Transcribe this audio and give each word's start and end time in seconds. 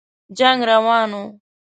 جنګ 0.37 0.59
روان 0.71 1.09
وو. 1.15 1.23